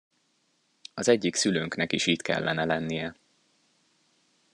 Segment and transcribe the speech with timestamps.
[0.93, 3.15] Az egyik szülőnknek is itt kellene lennie.